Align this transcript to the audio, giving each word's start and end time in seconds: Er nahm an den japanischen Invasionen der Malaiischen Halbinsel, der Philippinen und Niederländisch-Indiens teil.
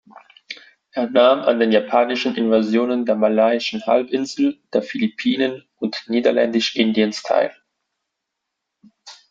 Er 0.93 1.11
nahm 1.11 1.41
an 1.41 1.59
den 1.59 1.71
japanischen 1.71 2.33
Invasionen 2.35 3.05
der 3.05 3.13
Malaiischen 3.15 3.85
Halbinsel, 3.85 4.59
der 4.73 4.81
Philippinen 4.81 5.63
und 5.77 6.05
Niederländisch-Indiens 6.07 7.21
teil. 7.21 7.53